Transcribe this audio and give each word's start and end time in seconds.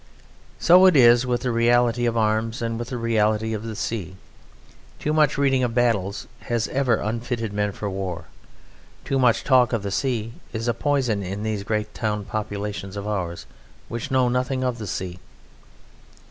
So 0.57 0.87
it 0.87 0.95
is 0.95 1.27
with 1.27 1.41
the 1.41 1.51
reality 1.51 2.07
of 2.07 2.17
arms 2.17 2.63
and 2.63 2.79
with 2.79 2.87
the 2.89 2.97
reality 2.97 3.53
of 3.53 3.61
the 3.61 3.75
sea. 3.75 4.15
Too 4.97 5.13
much 5.13 5.37
reading 5.37 5.61
of 5.61 5.75
battles 5.75 6.25
has 6.39 6.67
ever 6.69 6.95
unfitted 6.95 7.53
men 7.53 7.71
for 7.71 7.87
war; 7.87 8.25
too 9.05 9.19
much 9.19 9.43
talk 9.43 9.73
of 9.73 9.83
the 9.83 9.91
sea 9.91 10.33
is 10.53 10.67
a 10.67 10.73
poison 10.73 11.21
in 11.21 11.43
these 11.43 11.61
great 11.61 11.93
town 11.93 12.25
populations 12.25 12.97
of 12.97 13.07
ours 13.07 13.45
which 13.89 14.09
know 14.09 14.27
nothing 14.27 14.63
of 14.63 14.79
the 14.79 14.87
sea. 14.87 15.19